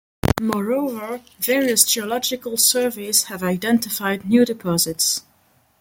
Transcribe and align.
Moreover, 0.41 1.21
various 1.39 1.83
geological 1.83 2.57
surveys 2.57 3.25
have 3.25 3.43
identified 3.43 4.27
new 4.27 4.45
deposits. 4.45 5.21